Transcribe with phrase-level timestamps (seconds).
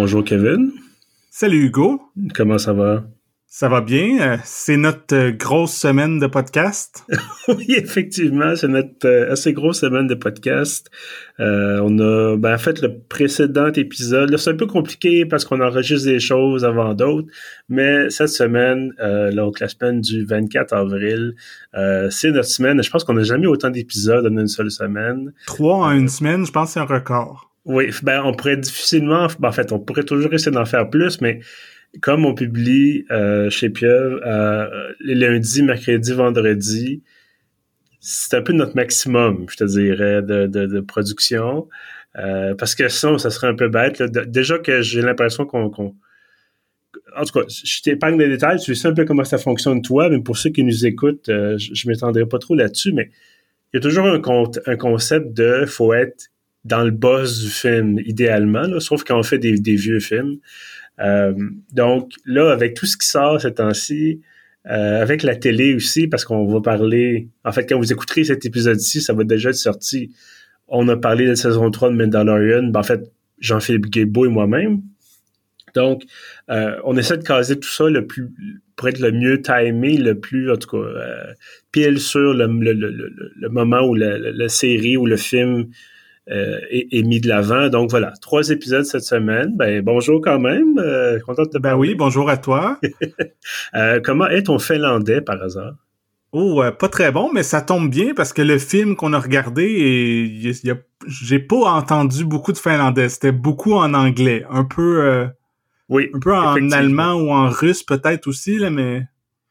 [0.00, 0.70] bonjour Kevin.
[1.28, 2.00] Salut Hugo.
[2.32, 3.02] Comment ça va?
[3.48, 4.20] Ça va bien?
[4.20, 7.04] Euh, c'est notre euh, grosse semaine de podcast.
[7.48, 10.88] oui, effectivement, c'est notre euh, assez grosse semaine de podcast.
[11.40, 14.36] on a ben, fait le précédent épisode.
[14.36, 17.26] C'est un peu compliqué parce qu'on enregistre des choses avant d'autres,
[17.68, 18.92] mais cette semaine,
[19.34, 21.34] donc la semaine du 24 avril,
[22.10, 22.80] c'est notre semaine.
[22.82, 25.32] Je pense qu'on n'a jamais eu autant d'épisodes en une seule semaine.
[25.46, 27.48] Trois en une semaine, je pense que c'est un record.
[27.68, 31.20] Oui, ben on pourrait difficilement, ben, en fait, on pourrait toujours essayer d'en faire plus,
[31.20, 31.40] mais
[32.00, 37.02] comme on publie euh, chez Pieuvre euh, les lundis, mercredis, vendredis,
[38.00, 41.68] c'est un peu notre maximum, je te dirais, de, de, production.
[42.16, 44.02] Euh, parce que sinon, ça serait un peu bête.
[44.02, 45.66] Déjà que j'ai l'impression qu'on...
[45.66, 50.08] en tout cas, je t'épargne des détails, tu sais un peu comment ça fonctionne toi,
[50.08, 53.10] mais pour ceux qui nous écoutent, je, je m'étendrai pas trop là-dessus, mais
[53.72, 54.22] il y a toujours un,
[54.66, 56.30] un concept de faut être
[56.64, 60.38] dans le boss du film, idéalement, là, sauf quand on fait des, vieux films.
[61.00, 61.32] Euh,
[61.72, 64.20] donc là, avec tout ce qui sort ces temps-ci,
[64.66, 68.44] euh, avec la télé aussi, parce qu'on va parler, en fait, quand vous écouterez cet
[68.44, 70.10] épisode-ci, ça va déjà être sorti.
[70.66, 74.28] On a parlé de la saison 3 de Mandalorian, ben, en fait, Jean-Philippe Guébeau et
[74.28, 74.82] moi-même.
[75.74, 76.02] Donc,
[76.50, 78.28] euh, on essaie de caser tout ça le plus,
[78.74, 80.88] pour être le mieux timé, le plus, en tout cas,
[81.72, 85.68] pile sur le, le, le, le, moment où la, la, série ou le film
[86.30, 87.68] euh, est, mis de l'avant.
[87.68, 89.52] Donc voilà, trois épisodes cette semaine.
[89.56, 90.78] Ben bonjour quand même.
[90.78, 92.78] Euh, content de te Ben oui, bonjour à toi.
[93.74, 95.74] euh, comment est ton finlandais par hasard?
[96.32, 99.18] Oh, euh, pas très bon, mais ça tombe bien parce que le film qu'on a
[99.18, 100.52] regardé, et
[101.06, 103.08] j'ai pas entendu beaucoup de finlandais.
[103.08, 105.26] C'était beaucoup en anglais, un peu, euh,
[105.88, 109.04] oui, un peu en allemand ou en russe peut-être aussi là, mais.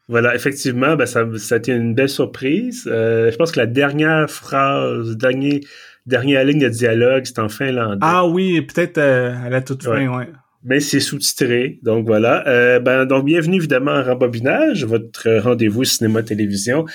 [0.09, 2.83] Voilà, effectivement, ben ça, ça a été une belle surprise.
[2.85, 5.61] je pense que la dernière phrase, dernier
[6.07, 7.99] dernière ligne de dialogue, c'est en finlandais.
[8.01, 10.27] Ah oui, peut-être euh, à la toute fin, ouais.
[10.63, 12.45] Mais c'est sous-titré, donc voilà.
[12.47, 16.85] Euh, ben, donc bienvenue évidemment à Rembobinage, votre rendez-vous cinéma-télévision.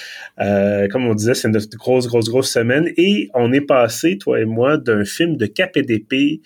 [0.41, 4.41] Euh, comme on disait, c'est notre grosse, grosse, grosse semaine et on est passé, toi
[4.41, 6.43] et moi, d'un film de cap et d'épée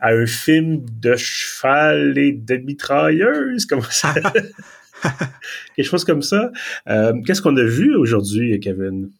[0.00, 4.14] à un film de cheval et de mitrailleuse, comme ça.
[5.76, 6.50] Quelque chose comme ça.
[6.88, 9.10] Euh, qu'est-ce qu'on a vu aujourd'hui, Kevin?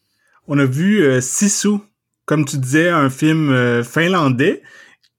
[0.47, 1.79] On a vu euh, Sisu
[2.29, 4.63] comme tu disais, un film euh, finlandais,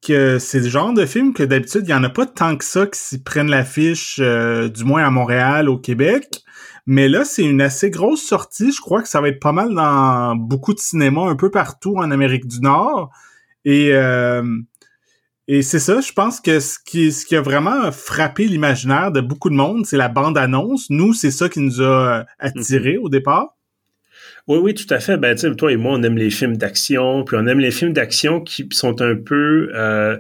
[0.06, 2.64] que c'est le genre de film que d'habitude, il y en a pas tant que
[2.64, 6.28] ça qui prennent l'affiche, euh, du moins à Montréal, au Québec.
[6.86, 8.72] Mais là, c'est une assez grosse sortie.
[8.72, 11.96] Je crois que ça va être pas mal dans beaucoup de cinéma un peu partout
[11.98, 13.10] en Amérique du Nord.
[13.66, 14.44] Et, euh,
[15.48, 19.20] et c'est ça, je pense que ce qui, ce qui a vraiment frappé l'imaginaire de
[19.20, 20.92] beaucoup de monde, c'est la bande-annonce.
[20.92, 23.00] Nous, c'est ça qui nous a attirés mm-hmm.
[23.00, 23.59] au départ.
[24.50, 25.16] Oui, oui, tout à fait.
[25.18, 27.70] Ben, tu sais, toi et moi, on aime les films d'action, puis on aime les
[27.70, 30.18] films d'action qui sont un peu, euh,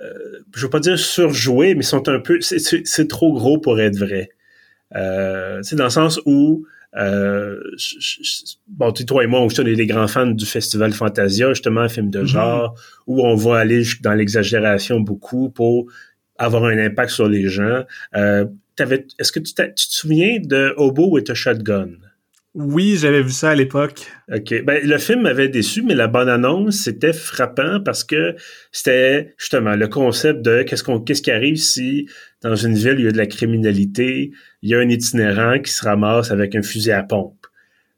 [0.00, 0.12] euh,
[0.56, 4.30] je veux pas dire surjoués, mais sont un peu, c'est trop gros pour être vrai.
[4.96, 6.66] Euh, c'est dans le sens où,
[6.96, 7.60] euh,
[8.66, 12.10] bon, toi et moi, on est des grands fans du Festival Fantasia, justement, un film
[12.10, 12.26] de mm-hmm.
[12.26, 12.74] genre,
[13.06, 15.86] où on va aller dans l'exagération beaucoup pour
[16.38, 17.84] avoir un impact sur les gens.
[18.16, 18.46] Euh,
[18.80, 21.98] Est-ce que tu, tu, te souviens de Hobo with a Shotgun?
[22.54, 24.06] Oui, j'avais vu ça à l'époque.
[24.32, 24.62] OK.
[24.62, 28.36] Ben, le film m'avait déçu, mais la bonne annonce, c'était frappant parce que
[28.70, 32.08] c'était justement le concept de qu'est-ce qu'on qu'est-ce qui arrive si
[32.42, 34.30] dans une ville il y a de la criminalité,
[34.62, 37.44] il y a un itinérant qui se ramasse avec un fusil à pompe.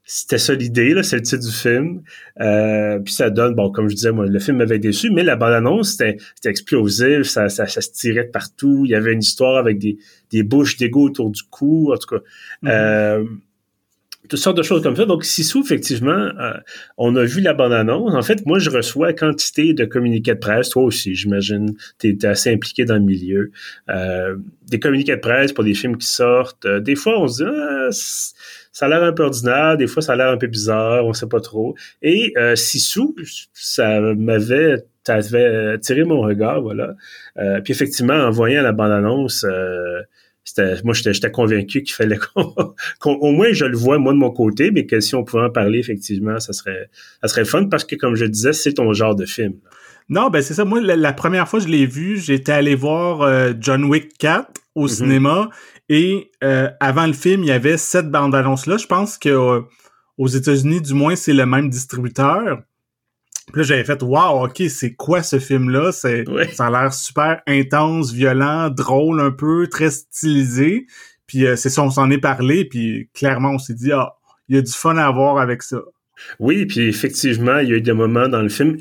[0.09, 2.01] C'était ça l'idée, là, c'est le titre du film.
[2.39, 5.35] Euh, puis ça donne, bon, comme je disais, moi, le film m'avait déçu, mais la
[5.35, 8.83] bande-annonce, c'était, c'était explosif, ça, ça, ça, se tirait de partout.
[8.85, 9.97] Il y avait une histoire avec des,
[10.31, 12.21] des bouches d'égo autour du cou, en tout cas.
[12.63, 12.69] Mm-hmm.
[12.71, 13.25] euh,
[14.27, 15.05] toutes sortes de choses comme ça.
[15.05, 16.53] Donc, Sissou, effectivement, euh,
[16.97, 18.13] on a vu la bande-annonce.
[18.13, 20.69] En fait, moi, je reçois quantité de communiqués de presse.
[20.69, 23.51] Toi aussi, j'imagine, tu es assez impliqué dans le milieu.
[23.89, 24.35] Euh,
[24.69, 26.65] des communiqués de presse pour des films qui sortent.
[26.65, 29.77] Euh, des fois, on se dit, ah, ça a l'air un peu ordinaire.
[29.77, 31.05] Des fois, ça a l'air un peu bizarre.
[31.05, 31.75] On sait pas trop.
[32.01, 33.15] Et Sissou,
[33.53, 36.93] ça m'avait avait attiré mon regard, voilà.
[37.63, 39.45] puis effectivement, en voyant la bande-annonce,
[40.83, 44.85] moi j'étais convaincu qu'il fallait qu'au moins je le vois moi de mon côté mais
[44.85, 46.89] que si on pouvait en parler effectivement ça serait
[47.21, 49.53] ça serait fun parce que comme je disais c'est ton genre de film
[50.09, 50.63] non ben c'est ça.
[50.63, 54.49] Moi la, première fois que je l'ai vu j'étais allé voir euh, John Wick 4
[54.75, 54.89] au mm-hmm.
[54.89, 55.49] cinéma
[55.89, 59.29] et euh, avant le film il y avait cette bande annonce là je pense que
[59.29, 59.61] euh,
[60.17, 62.61] aux États-Unis du moins c'est le même distributeur
[63.51, 65.91] puis là, j'avais fait Wow, ok, c'est quoi ce film-là?
[65.91, 70.85] C'est ça a l'air super intense, violent, drôle un peu, très stylisé.
[71.27, 74.15] Puis euh, c'est ça, on s'en est parlé, puis clairement, on s'est dit Ah,
[74.49, 75.81] il y a du fun à avoir avec ça.
[76.39, 78.77] Oui, puis effectivement, il y a eu des moments dans le film.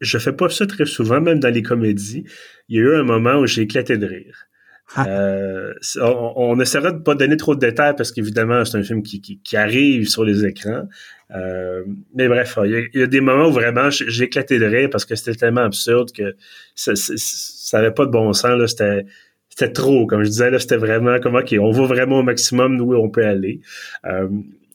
[0.00, 2.24] je fais pas ça très souvent, même dans les comédies.
[2.68, 4.49] Il y a eu un moment où j'ai éclaté de rire.
[4.96, 5.06] Ah.
[5.06, 9.02] Euh, on, on, essaiera de pas donner trop de détails parce qu'évidemment, c'est un film
[9.02, 10.88] qui, qui, arrive sur les écrans.
[11.34, 11.84] Euh,
[12.14, 15.14] mais bref, il y, a, des moments où vraiment j'ai éclaté de rire parce que
[15.14, 16.34] c'était tellement absurde que
[16.74, 18.58] ça, ça, avait pas de bon sens.
[18.58, 19.06] Là, c'était
[19.48, 22.80] c'était trop, comme je disais, là, c'était vraiment comme OK, on va vraiment au maximum
[22.80, 23.60] où on peut aller.
[24.06, 24.28] Euh,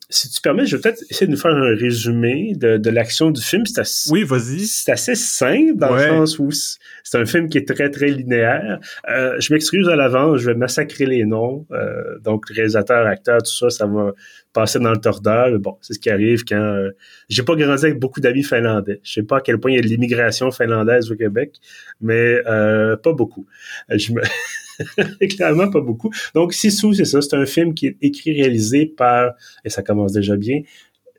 [0.08, 3.30] si tu permets, je vais peut-être essayer de nous faire un résumé de, de l'action
[3.30, 3.66] du film.
[3.66, 4.60] C'est assez, oui, vas-y.
[4.66, 8.78] C'est assez simple dans le sens où c'est un film qui est très, très linéaire.
[9.08, 11.66] Euh, je m'excuse à l'avance, je vais massacrer les noms.
[11.72, 14.12] Euh, donc, réalisateur, acteur, tout ça, ça va
[14.52, 15.58] passer dans le tordeur.
[15.58, 16.56] Bon, c'est ce qui arrive quand...
[16.56, 16.90] Euh,
[17.28, 19.00] j'ai pas grandi avec beaucoup d'amis finlandais.
[19.02, 21.56] Je sais pas à quel point il y a de l'immigration finlandaise au Québec,
[22.00, 23.46] mais euh, pas beaucoup.
[23.88, 24.22] Je me...
[25.36, 26.10] Clairement, pas beaucoup.
[26.34, 27.20] Donc, Sissou, c'est ça.
[27.22, 29.32] C'est un film qui est écrit, réalisé par,
[29.64, 30.62] et ça commence déjà bien,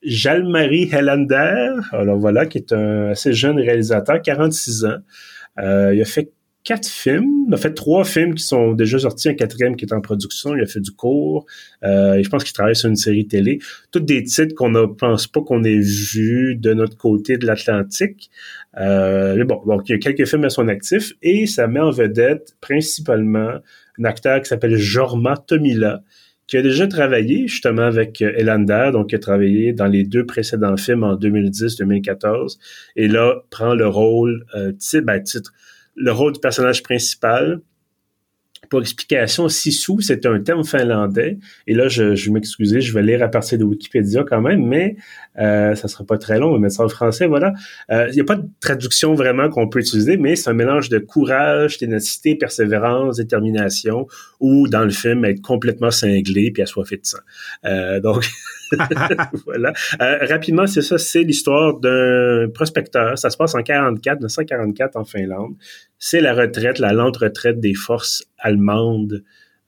[0.03, 1.73] Jalmarie Hellander.
[1.91, 4.97] Alors voilà, qui est un assez jeune réalisateur, 46 ans.
[5.59, 6.31] Euh, il a fait
[6.67, 7.45] quatre films.
[7.47, 10.53] Il a fait trois films qui sont déjà sortis, un quatrième qui est en production.
[10.53, 11.45] Il a fait du cours.
[11.83, 13.59] Euh, je pense qu'il travaille sur une série télé.
[13.89, 18.29] Toutes des titres qu'on ne pense pas qu'on ait vus de notre côté de l'Atlantique.
[18.77, 21.79] Euh, mais bon, donc il y a quelques films à son actif et ça met
[21.79, 23.59] en vedette principalement
[23.97, 26.03] un acteur qui s'appelle Jorma Tomila,
[26.47, 30.75] qui a déjà travaillé justement avec Elander, donc qui a travaillé dans les deux précédents
[30.75, 32.57] films en 2010-2014,
[32.97, 35.53] et là prend le rôle euh, titre, ben, titre
[35.97, 37.61] le rôle du personnage principal.
[38.69, 41.37] Pour explication, Sisu, c'est un terme finlandais.
[41.67, 44.97] Et là, je, je m'excuser, je vais lire à partir de Wikipédia quand même, mais
[45.39, 47.53] euh, ça sera pas très long, on va mettre ça en français, voilà.
[47.91, 50.89] Euh, il n'y a pas de traduction vraiment qu'on peut utiliser, mais c'est un mélange
[50.89, 54.07] de courage, ténacité, persévérance, détermination,
[54.39, 57.19] ou dans le film, être complètement cinglé puis assoiffé de sang.
[57.63, 58.27] Euh, donc,
[59.45, 59.73] voilà.
[60.01, 63.17] Euh, rapidement, c'est ça, c'est l'histoire d'un prospecteur.
[63.17, 65.55] Ça se passe en 44, 1944 en Finlande.
[65.99, 69.23] C'est la retraite, la lente retraite des forces allemandes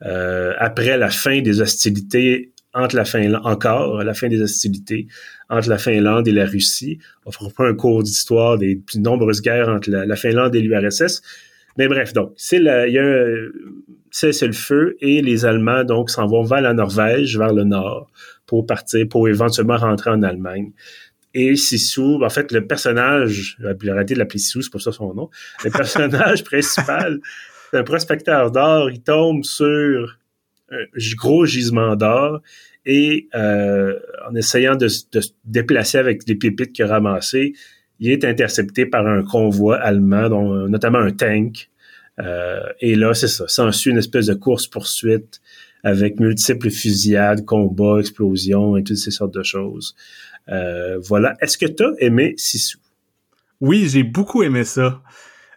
[0.06, 5.08] euh, après la fin des hostilités entre la Finlande, encore la fin des hostilités
[5.50, 7.00] entre la Finlande et la Russie.
[7.26, 11.22] On fera pas un cours d'histoire des plus nombreuses guerres entre la, Finlande et l'URSS.
[11.78, 13.26] Mais bref, donc, c'est il y a
[14.12, 18.10] c'est le feu et les Allemands, donc, s'en vont vers la Norvège, vers le nord,
[18.46, 20.72] pour partir, pour éventuellement rentrer en Allemagne.
[21.34, 25.14] Et Sissou, en fait, le personnage, j'ai arrêté de l'appeler Sissou, c'est pas ça son
[25.14, 25.30] nom,
[25.64, 27.20] le personnage principal,
[27.72, 30.18] un prospecteur d'or, il tombe sur
[30.72, 30.84] un
[31.16, 32.42] gros gisement d'or
[32.86, 35.04] et euh, en essayant de, se
[35.46, 37.54] déplacer avec les pépites qu'il a ramassées,
[38.00, 41.70] il est intercepté par un convoi allemand, dont, notamment un tank.
[42.20, 43.48] Euh, et là, c'est ça.
[43.48, 45.42] S'ensuit une espèce de course-poursuite
[45.84, 49.96] avec multiples fusillades, combats, explosions et toutes ces sortes de choses.
[50.50, 51.36] Euh, voilà.
[51.42, 52.80] Est-ce que tu as aimé Sissou?
[53.62, 55.02] Oui, j'ai beaucoup aimé ça.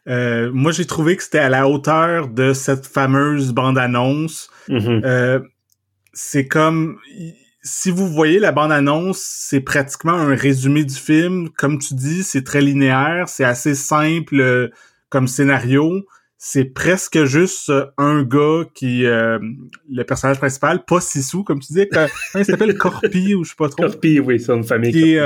[0.07, 4.51] moi, j'ai trouvé que c'était à la hauteur de cette fameuse bande-annonce.
[4.69, 5.43] Mm-hmm
[6.13, 6.99] c'est comme
[7.63, 11.49] si vous voyez la bande-annonce, c'est pratiquement un résumé du film.
[11.51, 14.69] Comme tu dis, c'est très linéaire, c'est assez simple euh,
[15.09, 16.05] comme scénario.
[16.39, 19.39] C'est presque juste euh, un gars qui, euh,
[19.89, 21.87] le personnage principal, pas Sissou, comme tu dis,
[22.35, 23.85] il s'appelle Corpi ou je sais pas trop.
[23.85, 24.93] Corpi, oui, c'est une famille.
[24.93, 25.19] Qui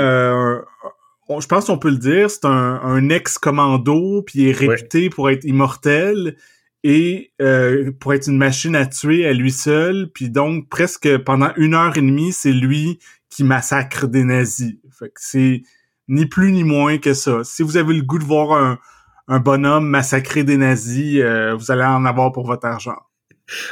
[1.41, 5.29] je pense qu'on peut le dire, c'est un, un ex-commando, puis il est réputé pour
[5.29, 6.37] être immortel
[6.83, 11.51] et euh, pour être une machine à tuer à lui seul, puis donc presque pendant
[11.57, 14.75] une heure et demie, c'est lui qui massacre des nazis.
[14.97, 15.63] Fait que c'est
[16.07, 17.43] ni plus ni moins que ça.
[17.43, 18.79] Si vous avez le goût de voir un,
[19.27, 22.97] un bonhomme massacrer des nazis, euh, vous allez en avoir pour votre argent.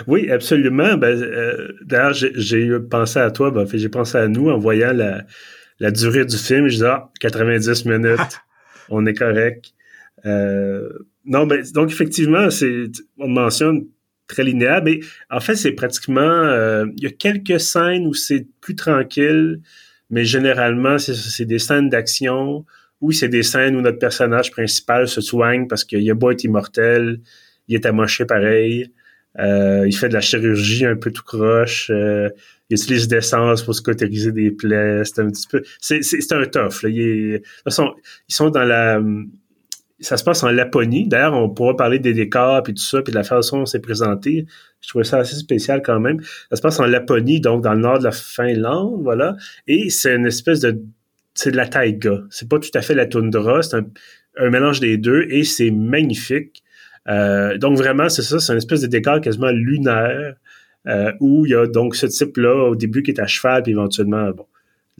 [0.07, 0.95] Oui, absolument.
[0.95, 5.23] Ben, euh, D'ailleurs, j'ai pensé à toi, ben, j'ai pensé à nous en voyant la,
[5.79, 6.67] la durée du film.
[6.67, 8.41] Je disais, ah, 90 minutes,
[8.89, 9.73] on est correct.
[10.25, 10.89] Euh,
[11.25, 12.85] non, mais donc effectivement, c'est
[13.17, 13.85] on mentionne
[14.27, 18.47] très linéaire, mais en fait, c'est pratiquement euh, il y a quelques scènes où c'est
[18.61, 19.61] plus tranquille,
[20.09, 22.65] mais généralement, c'est des scènes d'action.
[23.01, 26.43] Oui, c'est des scènes où notre personnage principal se soigne parce qu'il a beau être
[26.43, 27.19] immortel,
[27.67, 28.91] il est amoché pareil.
[29.37, 31.89] Euh, il fait de la chirurgie un peu tout croche.
[31.89, 32.29] Euh,
[32.69, 35.01] il utilise d'essence pour se cautériser des plaies.
[35.03, 35.61] C'est un petit peu.
[35.81, 36.83] C'est, un tough.
[36.83, 36.89] Là.
[36.89, 37.41] ils
[38.29, 39.01] sont dans la
[39.99, 41.07] ça se passe en Laponie.
[41.07, 43.79] D'ailleurs, on pourra parler des décors puis tout ça, puis de la façon dont c'est
[43.79, 44.45] présenté.
[44.81, 46.21] Je trouvais ça assez spécial quand même.
[46.49, 49.35] Ça se passe en Laponie, donc dans le nord de la Finlande, voilà.
[49.67, 50.81] Et c'est une espèce de...
[51.33, 52.21] C'est de la taïga.
[52.29, 53.75] C'est pas tout à fait la toundra, c'est
[54.37, 56.63] un, mélange des deux et c'est magnifique.
[57.09, 60.35] Euh, donc vraiment, c'est ça, c'est une espèce de décor quasiment lunaire
[60.87, 63.73] euh, où il y a donc ce type-là au début qui est à cheval, puis
[63.73, 64.45] éventuellement, bon,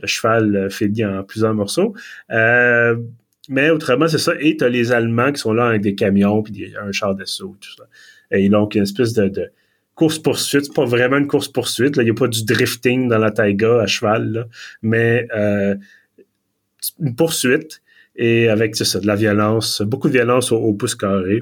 [0.02, 1.94] le cheval euh, fait en plusieurs morceaux.
[2.32, 2.98] Euh,
[3.50, 4.34] mais autrement, c'est ça.
[4.40, 7.70] Et t'as les Allemands qui sont là avec des camions puis un char d'assaut, tout
[7.78, 7.84] ça.
[8.32, 9.52] Et donc, une espèce de, de
[9.96, 10.66] course-poursuite.
[10.66, 11.98] C'est pas vraiment une course-poursuite.
[11.98, 14.46] Il n'y a pas du drifting dans la taïga à cheval, là,
[14.82, 15.76] mais euh,
[17.00, 17.82] une poursuite.
[18.16, 21.42] Et avec ça, de la violence, beaucoup de violence au, pouce carré.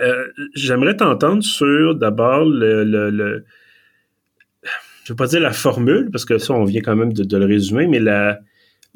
[0.00, 3.44] Euh, J'aimerais t'entendre sur d'abord le, le, le,
[5.04, 7.36] je vais pas dire la formule, parce que ça, on vient quand même de, de
[7.36, 8.40] le résumer, mais la,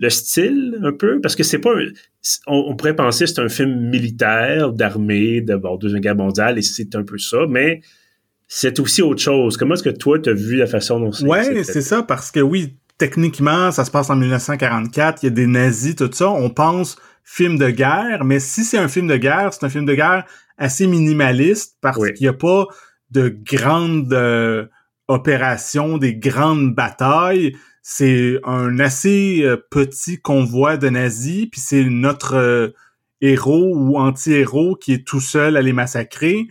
[0.00, 1.74] le style un peu parce que c'est pas
[2.46, 6.62] on, pourrait penser que c'est un film militaire d'armée de bon, deuxième guerre mondiale et
[6.62, 7.82] c'est un peu ça mais
[8.52, 9.56] c'est aussi autre chose.
[9.56, 12.30] Comment est-ce que toi tu as vu la façon dont c'est ouais c'est ça parce
[12.30, 16.30] que oui techniquement ça se passe en 1944 il y a des nazis tout ça
[16.30, 19.84] on pense film de guerre mais si c'est un film de guerre c'est un film
[19.84, 20.24] de guerre
[20.56, 22.66] assez minimaliste parce qu'il n'y a pas
[23.10, 24.66] de grandes euh,
[25.08, 32.34] opérations des grandes batailles c'est un assez euh, petit convoi de nazis, puis c'est notre
[32.34, 32.68] euh,
[33.20, 36.46] héros ou anti-héros qui est tout seul à les massacrer.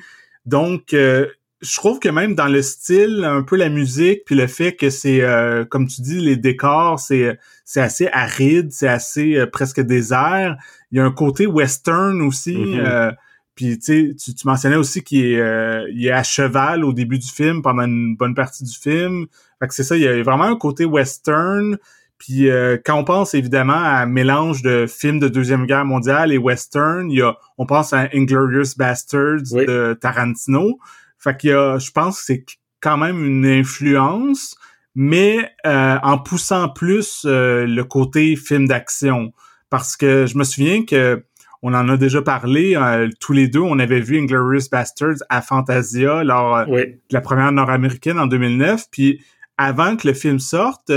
[0.45, 1.27] Donc, euh,
[1.61, 4.89] je trouve que même dans le style, un peu la musique, puis le fait que
[4.89, 5.21] c'est,
[5.69, 10.55] comme tu dis, les décors, c'est c'est assez aride, c'est assez presque désert.
[10.91, 12.55] Il y a un côté western aussi.
[12.55, 13.13] Mm-hmm.
[13.59, 17.61] Puis tu, tu mentionnais aussi qu'il est, il est à cheval au début du film,
[17.61, 19.25] pendant une bonne partie du film.
[19.59, 21.77] Fait que c'est ça, il y a vraiment un côté western.
[22.17, 26.31] Puis euh, quand on pense évidemment à un mélange de films de Deuxième Guerre mondiale
[26.31, 30.79] et western, il y a, on pense à Inglorious Bastards de Tarantino.
[31.17, 32.45] Fait qu'il y a, je pense que c'est
[32.79, 34.55] quand même une influence,
[34.95, 39.33] mais euh, en poussant plus euh, le côté film d'action.
[39.69, 41.25] Parce que je me souviens que
[41.61, 42.77] on en a déjà parlé
[43.19, 43.59] tous les deux.
[43.59, 48.85] On avait vu Inglorious Bastards à Fantasia lors de la première nord-américaine en 2009.
[48.91, 49.21] Puis
[49.57, 50.89] avant que le film sorte,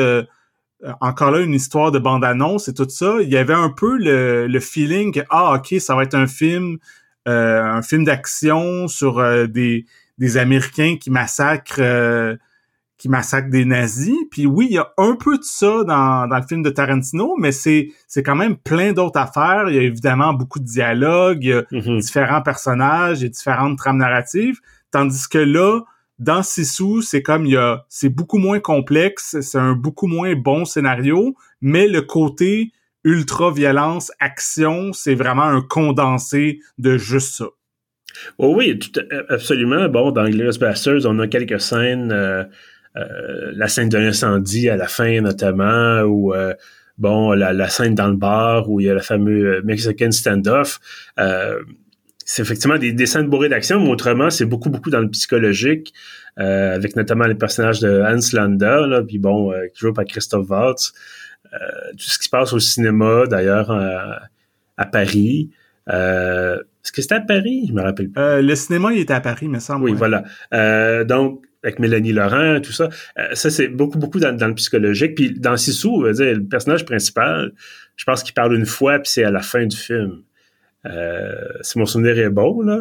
[0.85, 3.97] euh, encore là, une histoire de bande-annonce et tout ça, il y avait un peu
[3.99, 6.79] le, feeling que, ah, OK, ça va être un film,
[7.29, 9.87] euh, un film d'action sur euh, des,
[10.19, 11.81] des Américains qui massacrent
[13.03, 14.15] qui massacrent des nazis.
[14.31, 17.35] Puis oui, il y a un peu de ça dans, dans le film de Tarantino,
[17.37, 19.65] mais c'est c'est quand même plein d'autres affaires.
[19.69, 22.01] Il y a évidemment beaucoup de dialogues, il y a mm-hmm.
[22.01, 24.61] différents personnages et différentes trames narratives.
[24.93, 25.81] Tandis que là,
[26.21, 30.37] dans Sissou, c'est comme il y a, c'est beaucoup moins complexe, c'est un beaucoup moins
[30.37, 32.71] bon scénario, mais le côté
[33.03, 37.47] ultra violence, action, c'est vraiment un condensé de juste ça.
[38.39, 39.89] Oh oui, tout, absolument.
[39.89, 42.45] Bon, dans Glorious Bastards, on a quelques scènes, euh,
[42.95, 46.55] la scène d'un incendie à la fin notamment, ou euh,
[46.99, 50.81] bon, la, scène dans le bar où il y a le fameux Mexican standoff
[52.25, 55.93] c'est effectivement des, des scènes bourrées d'action, mais autrement, c'est beaucoup, beaucoup dans le psychologique,
[56.39, 60.05] euh, avec notamment les personnages de Hans Landa, là, puis bon, euh, qui joue par
[60.05, 60.93] Christophe Waltz.
[61.53, 61.59] Euh,
[61.93, 65.51] tout ce qui se passe au cinéma, d'ailleurs, à Paris.
[65.87, 67.67] Est-ce que c'était à Paris?
[67.69, 68.41] Je me rappelle pas.
[68.41, 69.85] le cinéma, il était à Paris, me semble.
[69.85, 70.25] Oui, voilà.
[71.05, 72.89] donc, avec Mélanie Laurent, tout ça.
[73.35, 75.15] ça, c'est beaucoup, beaucoup dans, dans, le psychologique.
[75.15, 77.53] Puis dans Sissou, le personnage principal,
[77.97, 80.23] je pense qu'il parle une fois, puis c'est à la fin du film.
[80.87, 82.81] Euh, si mon souvenir est bon, là.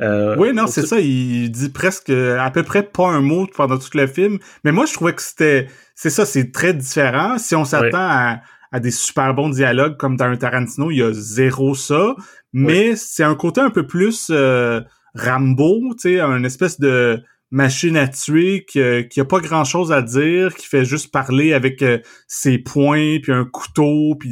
[0.00, 1.00] Euh, oui, non, c'est ça.
[1.00, 4.38] Il dit presque à peu près pas un mot pendant tout le film.
[4.62, 7.36] Mais moi, je trouvais que c'était, c'est ça, c'est très différent.
[7.38, 11.02] Si on s'attend à, à, des super bons dialogues comme dans un Tarantino, il y
[11.02, 12.14] a zéro ça.
[12.52, 14.80] Mais c'est un côté un peu plus euh,
[15.16, 19.92] Rambo, tu sais, un espèce de machine à tuer qui, qui a pas grand chose
[19.92, 21.84] à dire, qui fait juste parler avec
[22.26, 24.30] ses poings puis un couteau puis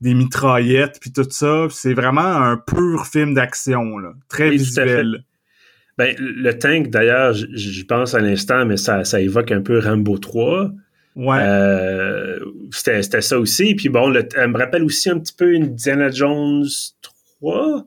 [0.00, 1.66] des mitraillettes puis tout ça.
[1.70, 5.24] C'est vraiment un pur film d'action, là, très visuel.
[5.98, 10.16] Ben, le tank, d'ailleurs, j'y pense à l'instant, mais ça, ça évoque un peu Rambo
[10.16, 10.70] 3.
[11.16, 11.38] Ouais.
[11.40, 12.38] Euh,
[12.70, 13.74] c'était ça aussi.
[13.74, 16.64] Puis bon, le, elle me rappelle aussi un petit peu Indiana Jones
[17.40, 17.84] 3.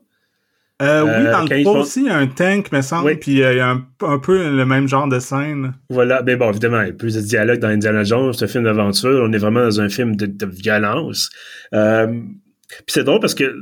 [0.82, 3.42] Euh, oui, euh, dans le 3 aussi, il y a un tank, me semble, puis
[3.42, 5.74] euh, il y a un, peu le même genre de scène.
[5.88, 8.48] Voilà, mais bon, évidemment, il y a plus de dialogue dans Indiana Jones, c'est un
[8.48, 11.30] film d'aventure, on est vraiment dans un film de, violence.
[11.72, 12.08] Euh,
[12.68, 13.54] puis c'est drôle parce que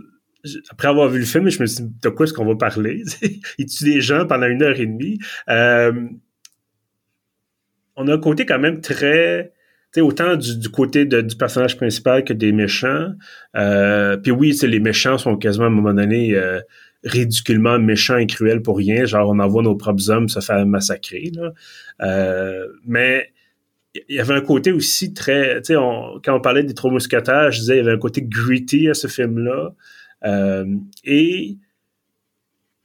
[0.71, 3.03] après avoir vu le film, je me suis dit, de quoi est-ce qu'on va parler?
[3.59, 5.19] il tue des gens pendant une heure et demie.
[5.47, 6.09] on
[8.09, 9.53] a un côté quand même très...
[9.93, 13.13] sais, autant du, côté du personnage principal que des méchants.
[13.53, 16.35] puis oui, les méchants sont quasiment à un moment donné
[17.05, 19.05] ridiculement méchant et cruel pour rien.
[19.05, 21.33] Genre, on envoie nos propres hommes se faire massacrer.
[22.03, 23.33] Euh, mais
[23.95, 25.61] il y avait un côté aussi très...
[25.63, 28.23] Tu sais, quand on parlait des trois mousquetaires, je disais il y avait un côté
[28.23, 29.75] gritty à ce film-là.
[30.25, 30.67] Euh,
[31.05, 31.57] et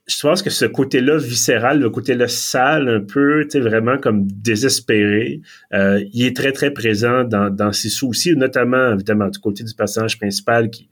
[0.08, 4.28] je pense que ce côté-là viscéral, le côté-là sale, un peu, tu sais, vraiment comme
[4.28, 5.42] désespéré,
[5.74, 9.74] euh, il est très, très présent dans, dans ses soucis, notamment, évidemment, du côté du
[9.74, 10.90] personnage principal qui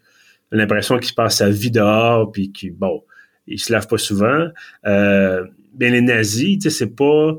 [0.54, 3.04] l'impression qu'il passe sa vie dehors, puis qu'il, bon,
[3.48, 4.48] il se lave pas souvent.
[4.86, 7.34] Euh, bien, les nazis, tu sais, c'est pas...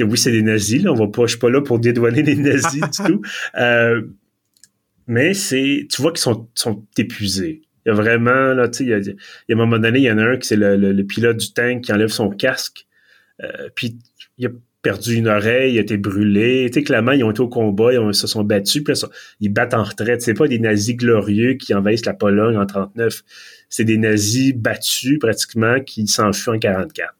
[0.00, 2.36] Oui, c'est des nazis, là, on va pas, je suis pas là pour dédouaner les
[2.36, 3.22] nazis du tout.
[3.56, 4.02] Euh,
[5.08, 7.62] mais c'est, tu vois qu'ils sont, sont épuisés.
[7.84, 9.16] Il y a vraiment, là, tu sais, il,
[9.48, 11.52] y a, un moment donné, il y en a un qui c'est le, pilote du
[11.52, 12.86] tank qui enlève son casque,
[13.42, 13.98] euh, puis
[14.36, 14.50] il a
[14.82, 16.66] perdu une oreille, il a été brûlé.
[16.68, 18.94] Tu sais, clairement, ils ont été au combat, ils, se sont battus, puis
[19.40, 20.22] ils battent en retraite.
[20.22, 23.22] C'est pas des nazis glorieux qui envahissent la Pologne en 39.
[23.68, 27.14] C'est des nazis battus, pratiquement, qui s'enfuient en 44.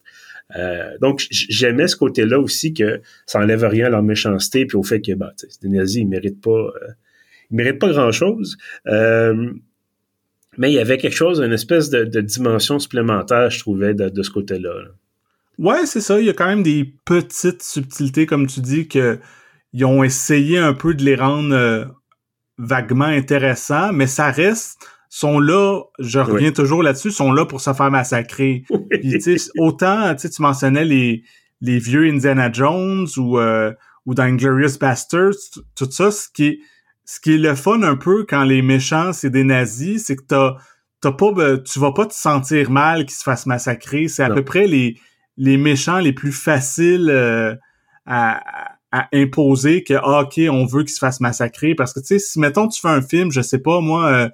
[0.56, 4.82] Euh, donc, j'aimais ce côté-là aussi que ça enlève rien à leur méchanceté, puis au
[4.82, 6.88] fait que, bah, des nazis, ils méritent pas, euh,
[7.50, 8.56] ils méritent pas grand-chose.
[8.86, 9.52] Euh,
[10.56, 14.30] mais il y avait quelque chose, une espèce de, dimension supplémentaire, je trouvais, de, ce
[14.30, 14.74] côté-là.
[14.74, 14.90] là
[15.58, 16.20] Ouais, c'est ça.
[16.20, 19.18] Il y a quand même des petites subtilités, comme tu dis, que
[19.72, 21.84] ils ont essayé un peu de les rendre euh,
[22.56, 24.78] vaguement intéressants, mais ça reste
[25.10, 28.64] sont là, je reviens toujours là-dessus, sont là pour se faire massacrer.
[29.58, 31.24] autant, tu mentionnais les,
[31.60, 33.72] les vieux Indiana Jones ou, euh,
[34.06, 36.58] ou dans Inglorious Bastards, tout ça, ce qui est,
[37.04, 40.24] ce qui est le fun un peu quand les méchants, c'est des nazis, c'est que
[40.28, 40.56] t'as,
[41.00, 44.08] t'as pas, tu vas pas te sentir mal qu'ils se fassent massacrer.
[44.08, 44.98] C'est à peu près les,
[45.38, 47.54] les méchants les plus faciles euh,
[48.04, 48.42] à,
[49.12, 51.74] imposer que ah, ok on veut qu'ils se fassent massacrer.
[51.74, 54.28] Parce que tu sais si mettons tu fais un film je sais pas moi euh,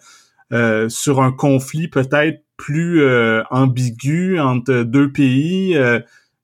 [0.52, 3.04] euh, sur un conflit peut-être plus
[3.50, 5.76] ambigu entre deux pays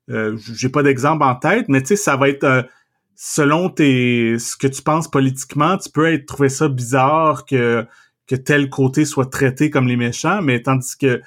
[0.09, 2.67] j'ai pas d'exemple en tête mais tu sais ça va être
[3.15, 7.87] selon tes ce que tu penses politiquement tu peux être trouver ça bizarre que
[8.31, 10.41] que tel côté soit traité comme les méchants.
[10.41, 11.21] Mais tandis que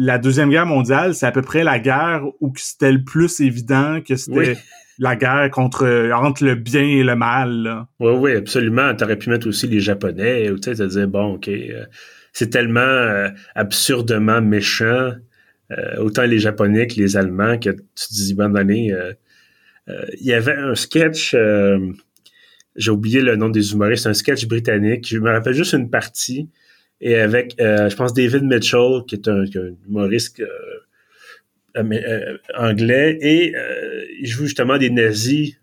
[0.00, 4.00] la Deuxième Guerre mondiale, c'est à peu près la guerre où c'était le plus évident
[4.00, 4.56] que c'était
[4.98, 7.84] la guerre contre entre le bien et le mal.
[8.00, 8.94] Oui, oui, absolument.
[8.94, 11.84] T'aurais pu mettre aussi les Japonais, tu sais, te dire, bon, OK, euh,
[12.32, 15.12] c'est tellement euh, absurdement méchant,
[15.70, 18.94] euh, autant les Japonais que les Allemands, que tu te dis, bon, année,
[19.86, 21.34] il y avait un sketch
[22.76, 25.06] j'ai oublié le nom des humoristes, un sketch britannique.
[25.08, 26.48] Je me rappelle juste une partie
[27.00, 29.44] et avec, euh, je pense, David Mitchell, qui est un,
[29.88, 33.54] humoriste euh, euh, anglais, et
[34.20, 35.56] il joue justement des nazis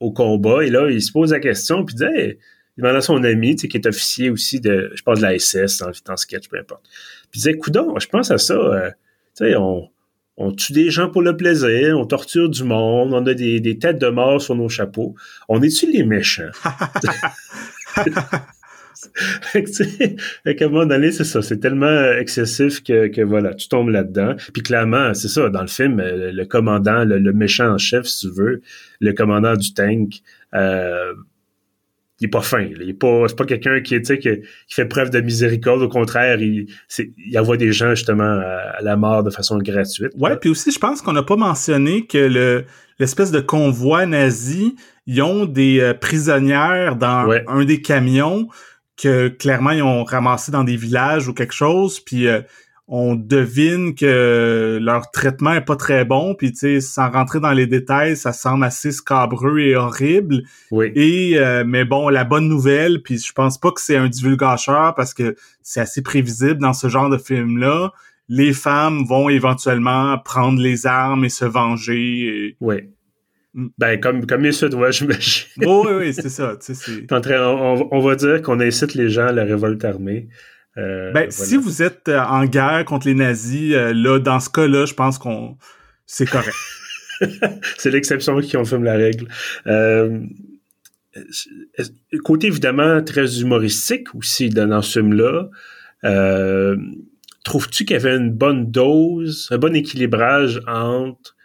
[0.00, 2.36] au combat, et là, il se pose la question, puis il dit,
[2.76, 5.22] il demande à son ami, tu sais, qui est officier aussi de, je pense, de
[5.22, 6.82] la SS, dans, dans sketch, peu importe.
[7.30, 8.92] Puis il disait, coudon, je pense à ça,
[9.36, 9.88] tu sais, on,
[10.36, 13.78] on tue des gens pour le plaisir, on torture du monde, on a des, des
[13.78, 15.14] têtes de mort sur nos chapeaux.
[15.48, 16.50] On est-tu les méchants?
[19.52, 21.42] fait qu'à un moment donné, c'est ça.
[21.42, 24.34] C'est tellement excessif que, que, voilà, tu tombes là-dedans.
[24.52, 28.28] Puis clairement, c'est ça, dans le film, euh, le, commandant, le, méchant en chef, si
[28.28, 28.62] tu veux,
[29.00, 30.22] le commandant du tank,
[30.54, 31.12] euh,
[32.20, 32.60] il est pas fin.
[32.60, 35.82] Il est pas, c'est pas quelqu'un qui, qui, qui fait preuve de miséricorde.
[35.82, 36.66] Au contraire, il,
[36.98, 40.12] il envoie des gens justement à, la mort de façon gratuite.
[40.16, 42.64] Ouais, puis aussi, je pense qu'on n'a pas mentionné que le
[43.00, 44.76] l'espèce de convoi nazi,
[45.06, 48.48] ils ont des euh, prisonnières dans un des camions
[48.96, 52.40] que clairement ils ont ramassé dans des villages ou quelque chose, puis euh,
[52.86, 57.52] on devine que leur traitement est pas très bon, puis tu sais, sans rentrer dans
[57.52, 60.42] les détails, ça semble assez scabreux et horrible.
[60.70, 60.92] Oui.
[60.94, 64.94] Et euh, mais bon, la bonne nouvelle, puis je pense pas que c'est un divulgateur
[64.94, 67.92] parce que c'est assez prévisible dans ce genre de film-là.
[68.28, 72.56] Les femmes vont éventuellement prendre les armes et se venger.
[72.60, 72.90] Oui.
[73.54, 73.66] Mm.
[73.78, 75.46] Ben, comme, comme se doit, j'imagine.
[75.64, 76.58] Oh, oui, oui, c'est ça.
[77.30, 80.28] On, on, va dire qu'on incite les gens à la révolte armée.
[80.76, 84.50] Euh, ben, si vous êtes euh, en guerre contre les nazis, euh, là, dans ce
[84.50, 85.56] cas-là, je pense qu'on
[86.06, 86.56] c'est correct.
[87.78, 89.28] c'est l'exception qui confirme la règle.
[92.24, 95.48] côté évidemment très humoristique aussi dans ce film-là.
[97.44, 101.36] Trouves-tu qu'il y avait une bonne dose, un bon équilibrage entre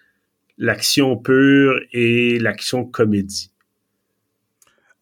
[0.59, 3.51] l'action pure et l'action comédie?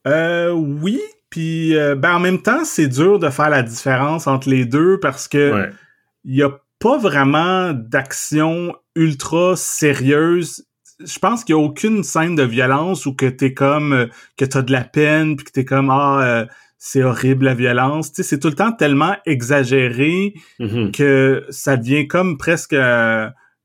[0.07, 4.49] Euh, oui, puis euh, ben en même temps, c'est dur de faire la différence entre
[4.49, 5.69] les deux parce que
[6.23, 10.65] il y a pas vraiment d'action ultra sérieuse.
[11.03, 14.45] Je pense qu'il y a aucune scène de violence où que t'es comme euh, que
[14.45, 16.45] t'as de la peine puis que t'es comme ah
[16.79, 18.11] c'est horrible la violence.
[18.11, 20.91] Tu sais, c'est tout le temps tellement exagéré mm-hmm.
[20.91, 22.75] que ça devient comme presque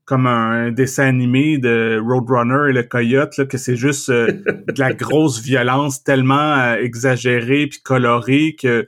[0.05, 4.79] comme un dessin animé de Roadrunner et le Coyote, là, que c'est juste euh, de
[4.79, 8.85] la grosse violence tellement euh, exagérée puis colorée que,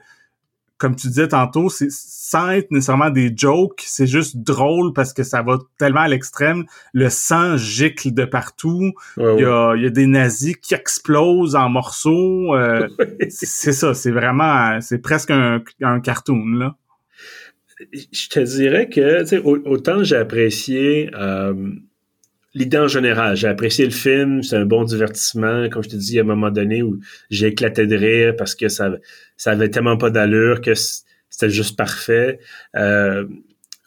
[0.77, 5.23] comme tu disais tantôt, c'est sans être nécessairement des jokes, c'est juste drôle parce que
[5.23, 6.65] ça va tellement à l'extrême.
[6.91, 8.91] Le sang gicle de partout.
[9.15, 12.53] il, y a, il, y a, des nazis qui explosent en morceaux.
[12.55, 12.89] Euh,
[13.29, 16.75] c'est ça, c'est vraiment, c'est presque un, un cartoon là.
[17.79, 21.53] Je te dirais que, autant j'ai apprécié euh,
[22.53, 23.35] l'idée en général.
[23.35, 25.69] J'ai apprécié le film, c'est un bon divertissement.
[25.69, 28.69] Comme je te dis, à un moment donné où j'ai éclaté de rire parce que
[28.69, 28.91] ça,
[29.37, 32.39] ça avait tellement pas d'allure que c'était juste parfait.
[32.75, 33.25] Euh,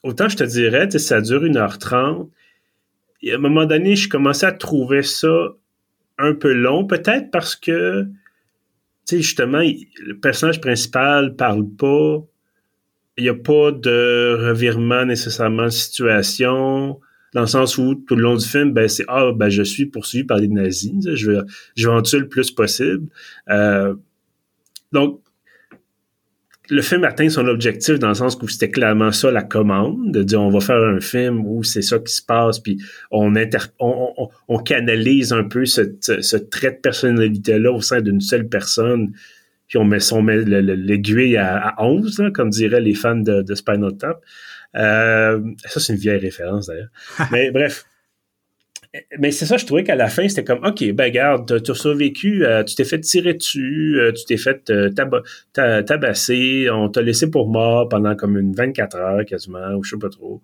[0.03, 2.29] autant je te dirais, ça dure 1h30.
[3.23, 5.55] Et à un moment donné, je commençais à trouver ça
[6.19, 12.23] un peu long, peut-être parce que, tu sais, justement, le personnage principal parle pas.
[13.19, 17.01] Il n'y a pas de revirement nécessairement de situation
[17.35, 19.87] dans le sens où tout le long du film, ben c'est ah ben je suis
[19.87, 23.07] poursuivi par les nazis, je vais en tuer le plus possible.
[23.51, 23.95] Euh,
[24.93, 25.21] donc
[26.71, 30.23] le film atteint son objectif dans le sens où c'était clairement ça la commande, de
[30.23, 32.79] dire on va faire un film où c'est ça qui se passe, puis
[33.11, 33.35] on,
[33.81, 39.13] on, on, canalise un peu ce, trait de personnalité-là au sein d'une seule personne,
[39.69, 43.97] puis on met, son l'aiguille à, à 11, comme diraient les fans de, de Spinal
[43.97, 44.21] Tap.
[44.77, 46.89] Euh, ça, c'est une vieille référence d'ailleurs.
[47.33, 47.85] Mais bref.
[49.19, 51.75] Mais c'est ça, je trouvais qu'à la fin, c'était comme, OK, ben garde, tu as
[51.75, 54.73] survécu, euh, tu t'es fait tirer dessus, euh, tu t'es fait
[55.53, 59.99] tabasser, on t'a laissé pour mort pendant comme une 24 heures quasiment, ou je sais
[59.99, 60.41] pas trop.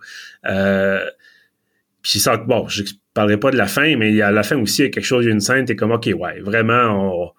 [2.02, 2.82] puis ça, bon, je
[3.14, 5.24] parlerai pas de la fin, mais à la fin aussi, il y a quelque chose,
[5.24, 7.32] il y a une scène, t'es comme, OK, ouais, vraiment, on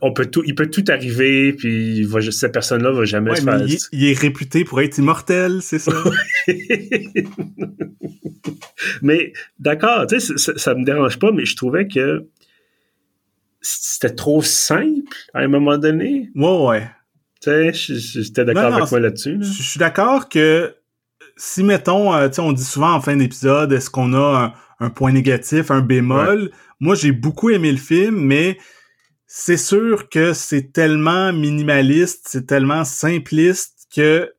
[0.00, 3.66] on peut tout, il peut tout arriver, puis cette personne-là va jamais se faire.
[3.92, 5.92] Il, est réputé pour être immortel, c'est ça?
[9.02, 12.26] mais d'accord, tu sais, ça, me dérange pas, mais je trouvais que
[13.60, 16.30] c'était trop simple à un moment donné.
[16.34, 16.90] Ouais, ouais.
[17.40, 19.38] Tu sais, j'étais d'accord avec moi là-dessus.
[19.40, 20.74] Je suis d'accord que
[21.36, 24.90] si mettons, euh, tu sais, on dit souvent en fin d'épisode, est-ce qu'on a un,
[24.90, 26.50] point négatif, un bémol?
[26.80, 28.58] Moi, j'ai beaucoup aimé le film, mais
[29.36, 34.32] c'est sûr que c'est tellement minimaliste, c'est tellement simpliste que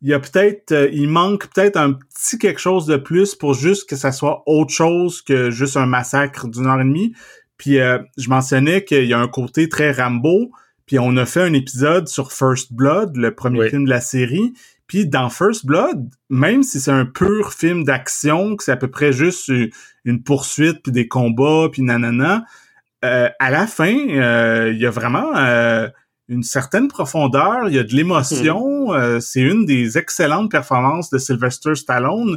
[0.00, 3.52] il y a peut-être, euh, il manque peut-être un petit quelque chose de plus pour
[3.52, 7.12] juste que ça soit autre chose que juste un massacre d'une heure et demie.
[7.58, 10.50] Puis euh, je mentionnais qu'il y a un côté très Rambo.
[10.86, 14.54] Puis on a fait un épisode sur First Blood, le premier film de la série.
[14.86, 18.88] Puis dans First Blood, même si c'est un pur film d'action, que c'est à peu
[18.88, 19.52] près juste
[20.06, 22.46] une poursuite puis des combats puis nanana,
[23.04, 25.88] euh, à la fin, euh, il y a vraiment euh,
[26.28, 28.92] une certaine profondeur, il y a de l'émotion.
[28.92, 29.20] Hmm.
[29.20, 32.36] c'est une des excellentes performances de Sylvester Stallone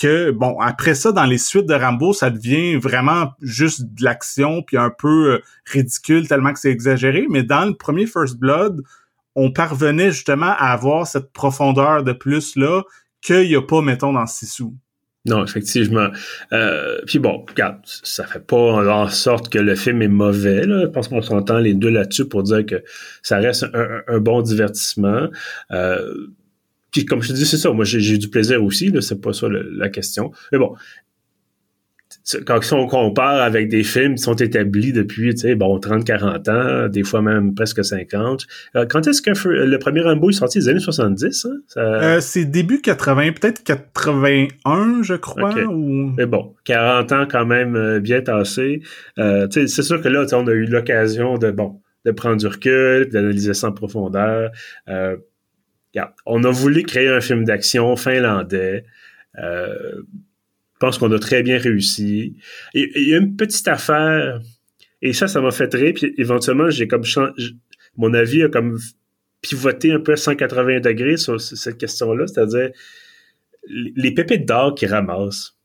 [0.00, 4.62] que, bon, après ça, dans les suites de Rambo, ça devient vraiment juste de l'action,
[4.62, 7.26] puis un peu ridicule tellement que c'est exagéré.
[7.28, 8.82] Mais dans le premier First Blood,
[9.34, 12.82] on parvenait justement à avoir cette profondeur de plus-là
[13.20, 14.76] qu'il n'y a pas, mettons, dans Sissou.
[15.28, 16.08] Non, effectivement.
[16.52, 20.66] Euh, puis bon, regarde, ça fait pas en sorte que le film est mauvais.
[20.66, 20.82] Là.
[20.82, 22.82] Je pense qu'on s'entend les deux là-dessus pour dire que
[23.22, 25.28] ça reste un, bon divertissement.
[25.70, 26.28] Euh,
[26.90, 27.70] puis comme je te dis, c'est ça.
[27.72, 28.92] Moi, j'ai eu du plaisir aussi.
[29.00, 30.32] C'est pas ça la question.
[30.50, 30.74] Mais bon,
[32.46, 36.48] quand on compare avec des films qui sont établis depuis, tu sais, bon, 30, 40
[36.48, 38.46] ans, des fois même presque 50.
[38.76, 40.58] Euh, quand est-ce que le premier Rambo est sorti?
[40.58, 41.50] Les années 70, hein?
[41.76, 45.54] Euh, c'est début 80, peut-être 81, je crois.
[46.16, 48.82] Mais bon, 40 ans quand même euh, bien tassé.
[49.16, 53.54] c'est sûr que là, on a eu l'occasion de, bon, de prendre du recul, d'analyser
[53.54, 54.50] ça en profondeur.
[54.86, 58.84] on a voulu créer un film d'action finlandais.
[60.78, 62.36] Je pense qu'on a très bien réussi.
[62.72, 64.40] Il y a une petite affaire,
[65.02, 67.02] et ça, ça m'a fait rire, puis éventuellement, j'ai comme
[67.96, 68.78] mon avis a comme
[69.42, 72.70] pivoté un peu à 180 degrés sur cette question-là, c'est-à-dire
[73.68, 75.56] les pépites d'or qu'ils ramassent.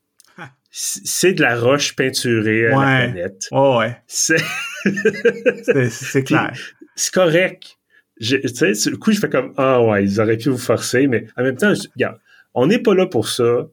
[0.71, 3.47] C'est de la roche peinturée à la planète.
[3.51, 3.95] Oh ouais.
[4.07, 4.37] C'est
[6.25, 6.51] clair.
[6.95, 7.77] C'est correct.
[8.19, 11.27] Tu sais, du coup, je fais comme Ah ouais, ils auraient pu vous forcer, mais
[11.37, 12.17] en même temps, regarde,
[12.55, 13.67] on n'est pas là pour ça.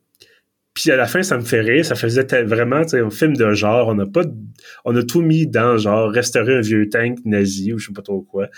[0.75, 1.85] Puis à la fin, ça me fait rire.
[1.85, 3.89] Ça faisait vraiment un film de genre.
[3.89, 4.23] On a pas,
[4.85, 8.03] on a tout mis dans genre restaurer un vieux tank nazi ou je sais pas
[8.03, 8.49] trop quoi.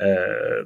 [0.00, 0.64] Euh,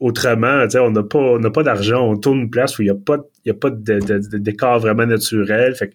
[0.00, 2.08] autrement, on n'a pas, on pas d'argent.
[2.08, 5.06] On tourne une place où il y a pas, il a pas de, décor vraiment
[5.06, 5.74] naturel.
[5.76, 5.92] Fait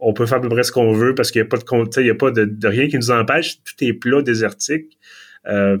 [0.00, 2.00] on peut faire à peu près ce qu'on veut parce qu'il n'y a pas de,
[2.00, 3.62] il y a pas de, rien qui nous empêche.
[3.62, 4.98] Tout est plat, désertique.
[5.46, 5.78] Euh,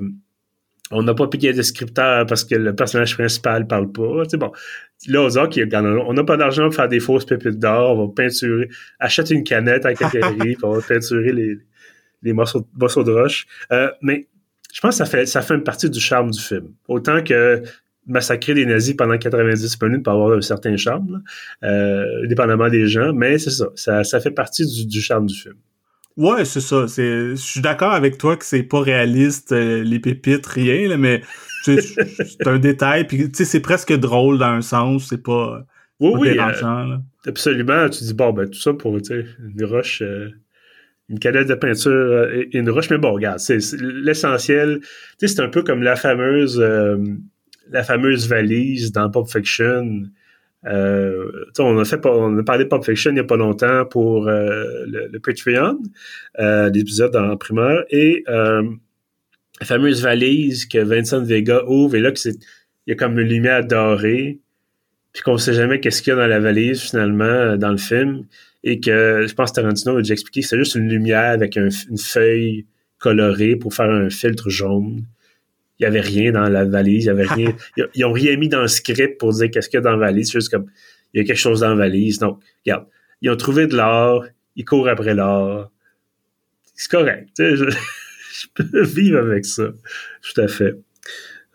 [0.90, 4.26] on n'a pas payé de scripteur parce que le personnage principal parle pas.
[4.26, 4.52] Tu bon,
[5.06, 8.68] là, aux on n'a pas d'argent pour faire des fausses pépites d'or, on va peinturer,
[8.98, 11.58] achète une canette à la puis on va peinturer les,
[12.22, 13.46] les morceaux, morceaux de roche.
[13.72, 14.26] Euh, mais
[14.72, 16.72] je pense que ça fait, ça fait une partie du charme du film.
[16.88, 17.62] Autant que
[18.06, 21.22] massacrer des nazis pendant 90 minutes pour avoir un certain charme,
[21.62, 25.34] euh, dépendamment des gens, mais c'est ça, ça, ça fait partie du, du charme du
[25.34, 25.54] film.
[26.20, 26.86] Ouais, c'est ça.
[26.86, 30.98] C'est, je suis d'accord avec toi que c'est pas réaliste, euh, les pépites, rien, là,
[30.98, 31.22] mais
[31.62, 33.06] c'est un détail.
[33.06, 35.06] Puis, tu sais, c'est presque drôle dans un sens.
[35.08, 35.64] C'est pas,
[35.98, 36.84] oui, pas oui, dérangeant.
[36.84, 37.00] là.
[37.26, 37.88] absolument.
[37.88, 40.28] Tu dis, bon, ben, tout ça pour, une roche, euh,
[41.08, 42.90] une canette de peinture euh, et une roche.
[42.90, 44.80] Mais bon, regarde, c'est l'essentiel.
[44.82, 46.98] Tu sais, c'est un peu comme la fameuse, euh,
[47.70, 50.02] la fameuse valise dans Pulp Fiction.
[50.66, 55.18] Euh, on a parlé de Pulp Fiction il y a pas longtemps pour euh, le,
[55.18, 55.78] Patreon,
[56.38, 58.62] euh, l'épisode en primeur, et euh,
[59.60, 62.34] la fameuse valise que Vincent Vega ouvre, et là, il
[62.88, 64.38] y a comme une lumière dorée,
[65.12, 68.24] puis qu'on sait jamais qu'est-ce qu'il y a dans la valise finalement dans le film,
[68.62, 71.68] et que je pense que Tarantino a déjà expliqué c'est juste une lumière avec un-
[71.88, 72.66] une feuille
[72.98, 75.06] colorée pour faire un filtre jaune.
[75.80, 77.54] Il y avait rien dans la valise, il y avait rien.
[77.76, 79.92] Ils, ils ont rien mis dans le script pour dire qu'est-ce qu'il y a dans
[79.92, 80.28] la valise.
[80.28, 80.66] C'est juste comme
[81.12, 82.18] il y a quelque chose dans la valise.
[82.18, 82.86] Donc, regarde,
[83.22, 84.24] ils ont trouvé de l'or,
[84.56, 85.70] ils courent après l'or.
[86.74, 87.30] C'est correct.
[87.38, 87.70] Je,
[88.40, 89.64] je peux vivre avec ça.
[90.22, 90.74] Tout à fait.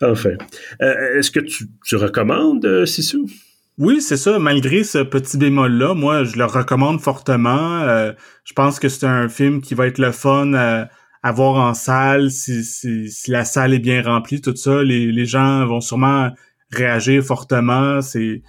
[0.02, 0.36] Enfin.
[0.82, 3.30] Euh, Est-ce que tu, tu recommandes euh, Sissou?
[3.78, 4.40] Oui, c'est ça.
[4.40, 7.82] Malgré ce petit bémol-là, moi, je le recommande fortement.
[7.82, 8.14] Euh,
[8.46, 10.90] je pense que c'est un film qui va être le fun à,
[11.26, 12.30] à voir en salle.
[12.30, 16.30] Si, si, si la salle est bien remplie, tout ça, les, les gens vont sûrement
[16.70, 18.00] réagir fortement.
[18.04, 18.44] C'est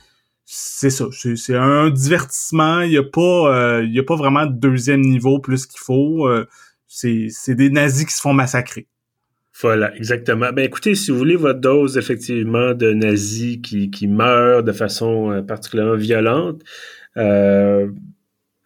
[0.45, 1.07] c'est ça.
[1.11, 2.83] C'est c'est un divertissement.
[2.83, 5.81] Il y a pas euh, il y a pas vraiment de deuxième niveau plus qu'il
[5.81, 6.29] faut.
[6.29, 6.47] Euh,
[6.87, 8.87] c'est c'est des nazis qui se font massacrer.
[9.63, 10.53] Voilà, exactement.
[10.53, 15.31] Ben écoutez, si vous voulez votre dose effectivement de nazis qui, qui meurent de façon
[15.33, 16.61] euh, particulièrement violente,
[17.17, 17.89] euh,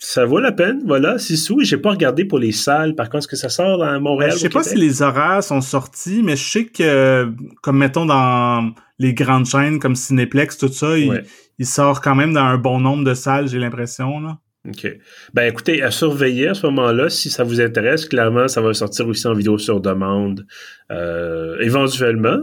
[0.03, 0.81] ça vaut la peine.
[0.87, 1.61] Voilà, c'est sous.
[1.63, 2.95] J'ai pas regardé pour les salles.
[2.95, 4.31] Par contre, est-ce que ça sort dans Montréal?
[4.31, 7.29] Ben, je sais pas si les horaires sont sortis, mais je sais que,
[7.63, 12.41] comme mettons dans les grandes chaînes comme Cinéplex, tout ça, il sort quand même dans
[12.45, 14.21] un bon nombre de salles, j'ai l'impression.
[14.21, 14.39] là.
[14.69, 14.87] OK.
[15.33, 19.07] Ben écoutez, à surveiller à ce moment-là, si ça vous intéresse, clairement, ça va sortir
[19.09, 20.47] aussi en vidéo sur demande
[20.91, 22.39] euh, éventuellement.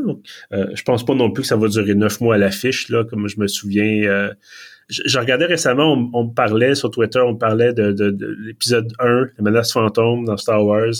[0.52, 3.04] Euh, je pense pas non plus que ça va durer neuf mois à l'affiche, là,
[3.04, 4.04] comme je me souviens.
[4.10, 4.34] euh,
[4.90, 8.10] je, je regardais récemment, on, on me parlait sur Twitter, on me parlait de, de,
[8.10, 9.06] de l'épisode 1,
[9.38, 10.94] La menace fantôme dans Star Wars.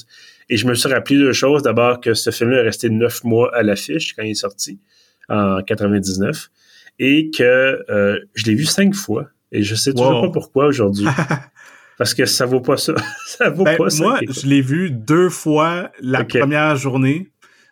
[0.50, 1.62] Et je me suis rappelé deux choses.
[1.64, 4.80] D'abord que ce film-là est resté neuf mois à l'affiche quand il est sorti,
[5.30, 6.50] en 99.
[7.00, 9.28] Et que euh, je l'ai vu cinq fois.
[9.52, 10.22] Et je sais toujours Wow.
[10.24, 11.06] pas pourquoi aujourd'hui.
[11.98, 12.94] Parce que ça vaut pas ça.
[13.26, 14.04] ça vaut Ben, pas ça.
[14.04, 17.30] moi, je l'ai vu deux fois la première journée.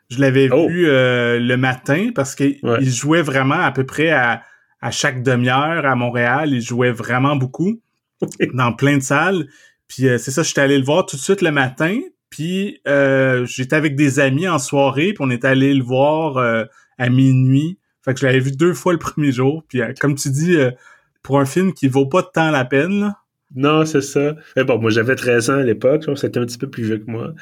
[0.10, 0.67] Je l'avais Oh.
[0.67, 2.84] vu euh, le matin parce qu'il Ouais.
[2.84, 4.41] jouait vraiment à peu près à,
[4.86, 6.50] à chaque demi-heure à Montréal.
[6.52, 7.80] Il jouait vraiment beaucoup
[8.54, 9.48] dans plein de salles.
[9.88, 12.00] Puis euh, c'est ça, j'étais allé le voir tout de suite le matin.
[12.30, 16.65] Puis euh, j'étais avec des amis en soirée, puis on est allé le voir euh,
[16.98, 17.78] à minuit.
[18.04, 19.63] Fait que je l'avais vu deux fois le premier jour.
[19.67, 20.56] Puis comme tu dis,
[21.24, 23.17] pour un film qui vaut pas tant la peine, là,
[23.56, 24.36] Non, c'est ça.
[24.56, 26.04] Mais bon, moi, j'avais 13 ans à l'époque.
[26.15, 27.34] C'était un petit peu plus vieux que moi.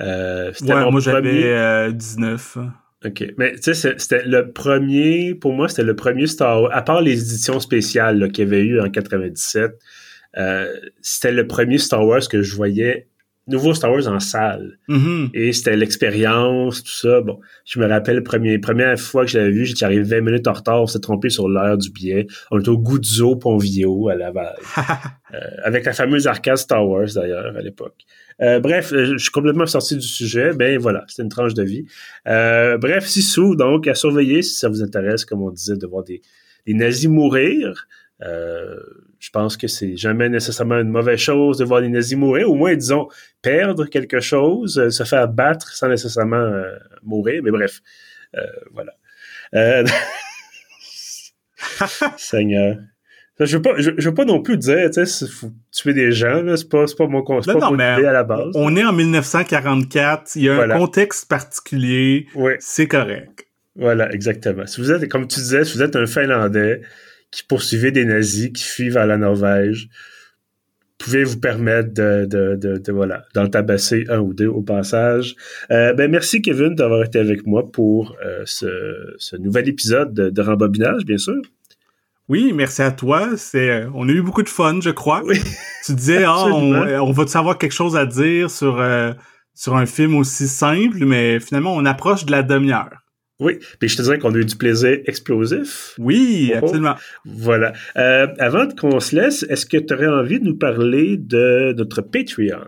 [0.00, 2.58] Euh, c'était ouais, mon moi j'avais premier- euh, 19.
[3.04, 3.24] OK.
[3.38, 7.00] Mais tu sais, c'était le premier, pour moi, c'était le premier Star Wars, à part
[7.00, 9.72] les éditions spéciales qu'il y avait eu en 97,
[10.36, 13.08] euh, c'était le premier Star Wars que je voyais,
[13.50, 14.78] nouveau Star Wars en salle.
[14.88, 15.30] Mhm.
[15.34, 17.20] Et c'était l'expérience, tout ça.
[17.20, 20.48] Bon, je me rappelle, la première, fois que je l'avais vu, j'étais arrivé 20 minutes
[20.48, 22.26] en retard, on s'est trompé sur l'heure du billet.
[22.50, 24.56] On était au Guzzo Ponvio à Laval.
[25.32, 28.04] Euh, avec la fameuse arcade Star Wars, d'ailleurs, à l'époque.
[28.42, 30.52] Euh, bref, euh, je suis complètement sorti du sujet.
[30.54, 31.84] Ben voilà, c'était une tranche de vie.
[32.26, 36.02] Euh, bref, Sissou, donc, à surveiller si ça vous intéresse, comme on disait, de voir
[36.02, 36.22] des,
[36.66, 37.86] des nazis mourir.
[38.22, 38.80] Euh,
[39.20, 42.50] je pense que c'est jamais nécessairement une mauvaise chose de voir les nazis mourir.
[42.50, 43.06] Au moins, disons,
[43.42, 47.42] perdre quelque chose, euh, se faire battre sans nécessairement euh, mourir.
[47.44, 47.80] Mais bref,
[48.36, 48.40] euh,
[48.72, 48.92] voilà.
[52.16, 52.78] Seigneur.
[53.38, 56.12] Je veux pas, je, je veux pas non plus dire, tu sais, faut tuer des
[56.12, 58.04] gens, là, c'est pas, c'est pas mon con- c'est Non, pas non, mon mais idée
[58.06, 58.50] à la base.
[58.54, 60.74] On est en 1944, il y a Voilà.
[60.74, 63.46] un contexte particulier, Oui, c'est correct.
[63.76, 64.66] voilà, exactement.
[64.66, 66.82] Si vous êtes, comme tu disais, si vous êtes un Finlandais
[67.30, 69.88] qui poursuivait des nazis, qui fuit vers la Norvège,
[71.00, 75.34] pouvez vous permettre de, de, de, de, voilà, d'en tabasser un ou deux au passage.
[75.70, 80.30] Euh, ben, merci Kevin d'avoir été avec moi pour euh, ce, ce nouvel épisode de,
[80.30, 81.40] de Rembobinage, bien sûr.
[82.28, 83.30] Oui, merci à toi.
[83.36, 85.22] C'est, euh, on a eu beaucoup de fun, je crois.
[85.24, 85.40] Oui.
[85.86, 87.04] Tu disais, ah, on, Absolument.
[87.04, 89.12] on va-tu avoir quelque chose à dire sur, euh,
[89.54, 92.90] sur un film aussi simple, mais finalement, on approche de la demi-heure.
[93.40, 95.94] Oui, puis je te dirais qu'on a eu du plaisir explosif.
[95.98, 96.58] Oui, Oh.
[96.58, 96.94] absolument.
[97.24, 97.72] Voilà.
[97.96, 102.02] Euh, avant qu'on se laisse, est-ce que tu aurais envie de nous parler de notre
[102.02, 102.66] Patreon?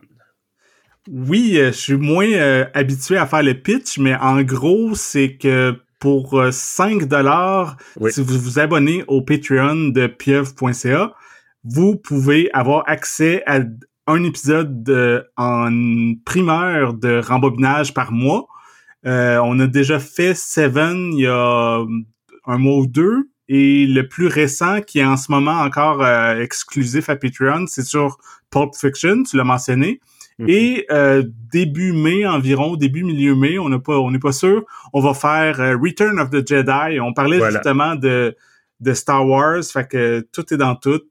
[1.10, 5.34] Oui, euh, je suis moins euh, habitué à faire le pitch, mais en gros, c'est
[5.36, 8.12] que pour euh, 5 dollars, Oui.
[8.12, 11.12] si vous vous abonnez au Patreon de pieuvre.ca,
[11.64, 13.60] vous pouvez avoir accès à,
[14.08, 18.46] un épisode en primeur de rembobinage par mois.
[19.04, 21.84] On a déjà fait Seven il y a
[22.46, 23.28] un mois ou deux.
[23.48, 28.18] Et le plus récent, qui est en ce moment encore exclusif à Patreon, c'est sur
[28.50, 30.00] Pulp Fiction, tu l'as mentionné.
[30.38, 30.48] Mhm.
[30.48, 34.64] Et euh, début mai environ, début milieu mai, on n'a pas, on n'est pas sûr.
[34.92, 37.00] On va faire euh, Return of the Jedi.
[37.00, 38.36] On parlait justement de
[38.80, 41.02] de Star Wars, fait que tout est dans tout.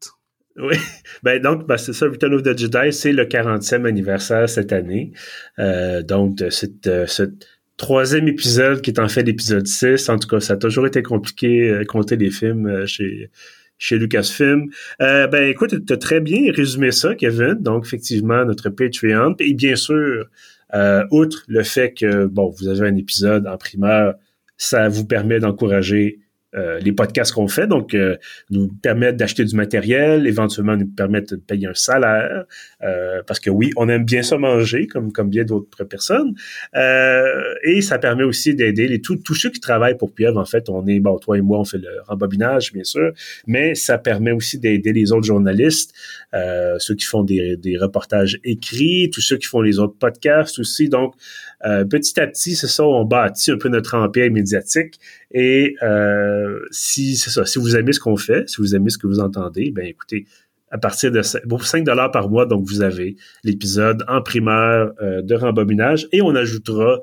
[0.57, 0.75] Oui,
[1.23, 5.13] ben donc ben c'est ça, Return of the Jedi, c'est le 40e anniversaire cette année.
[5.57, 7.23] Euh, donc c'est ce
[7.77, 10.09] troisième épisode qui est en fait l'épisode 6.
[10.09, 13.29] En tout cas, ça a toujours été compliqué de compter les films chez
[13.81, 14.69] chez Lucasfilm.
[15.01, 17.55] Euh, ben écoute, tu as très bien résumé ça, Kevin.
[17.55, 19.35] Donc, effectivement, notre Patreon.
[19.39, 20.27] Et bien sûr,
[20.75, 24.13] euh, outre le fait que, bon, vous avez un épisode en primeur,
[24.55, 26.19] ça vous permet d'encourager
[26.53, 28.17] euh, les podcasts qu'on fait, donc euh,
[28.49, 32.43] nous permettent d'acheter du matériel, éventuellement nous permettent de payer un salaire,
[32.83, 36.33] euh, parce que oui, on aime bien se manger, comme, comme bien d'autres personnes,
[37.63, 40.85] et ça permet aussi d'aider les tous ceux qui travaillent pour Pieuvre, en fait, on
[40.87, 43.13] est, bon, toi et moi, on fait le rembobinage, bien sûr,
[43.47, 45.93] mais ça permet aussi d'aider les autres journalistes,
[46.79, 50.89] ceux qui font des, des reportages écrits, tous ceux qui font les autres podcasts aussi,
[50.89, 51.15] donc
[51.89, 54.99] petit à petit, c'est ça, on bâtit un peu notre empire médiatique,
[55.31, 58.97] et euh, si c'est ça, si vous aimez ce qu'on fait, si vous aimez ce
[58.97, 60.25] que vous entendez, ben écoutez,
[60.71, 65.35] à partir de 5 dollars par mois, donc vous avez l'épisode en primeur euh, de
[65.35, 66.07] rembobinage.
[66.13, 66.97] Et on ajoutera euh,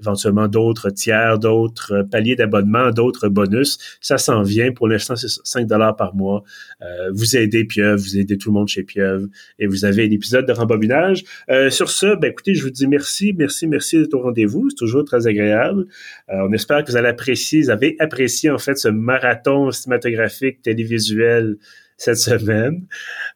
[0.00, 3.78] éventuellement d'autres tiers, d'autres paliers d'abonnement, d'autres bonus.
[4.00, 4.72] Ça s'en vient.
[4.72, 6.44] Pour l'instant, c'est 5 dollars par mois.
[6.82, 9.26] Euh, vous aidez Pieuvre, vous aidez tout le monde chez Pieuvre
[9.58, 11.24] et vous avez l'épisode de rembobinage.
[11.50, 14.70] Euh, sur ce, ben écoutez, je vous dis merci, merci, merci de ton rendez-vous.
[14.70, 15.86] C'est toujours très agréable.
[16.28, 21.56] on espère que vous allez apprécier, vous avez apprécié en fait ce marathon cinématographique télévisuel
[21.96, 22.86] cette semaine.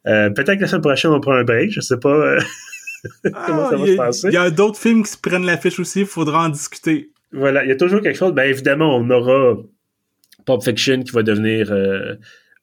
[0.04, 1.70] Peut-être que la semaine prochaine, on prend un break.
[1.70, 2.38] Je sais pas.
[3.46, 4.28] Comment ça va se passer?
[4.28, 7.10] Il y a d'autres films qui se prennent l'affiche aussi, il faudra en discuter.
[7.32, 8.32] Voilà, il y a toujours quelque chose.
[8.32, 9.56] Bien évidemment, on aura
[10.46, 12.14] Pop Fiction qui va devenir euh,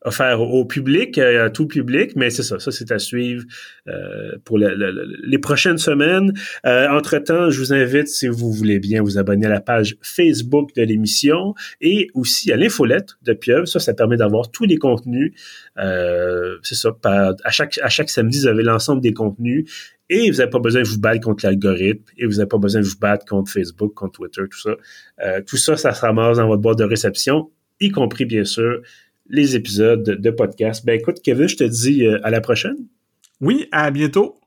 [0.05, 3.43] offert au public, euh, à tout public, mais c'est ça, ça c'est à suivre
[3.87, 6.31] euh, pour les prochaines semaines.
[6.65, 10.75] Euh, entre-temps, je vous invite, si vous voulez bien, vous abonner à la page Facebook
[10.75, 13.67] de l'émission et aussi à l'infolette de Pieuvre.
[13.67, 15.33] Ça, ça permet d'avoir tous les contenus.
[15.75, 19.65] c'est ça, à, chaque, à chaque samedi, vous avez l'ensemble des contenus
[20.07, 22.81] et vous n'avez pas besoin de vous battre contre l'algorithme et vous n'avez pas besoin
[22.81, 25.41] de vous battre contre Facebook, contre Twitter, tout ça.
[25.47, 28.81] tout ça, ça se ramasse dans votre boîte de réception, y compris, bien sûr,
[29.27, 30.85] les épisodes de podcast.
[30.85, 32.77] Ben écoute, Kevin, je te dis euh, à la prochaine.
[33.41, 34.39] Oui, à bientôt.